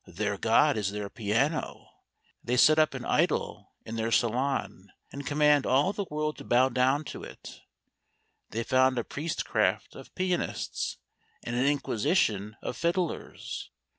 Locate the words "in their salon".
3.85-4.87